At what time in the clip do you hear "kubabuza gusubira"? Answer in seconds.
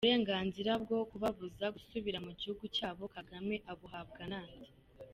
1.11-2.17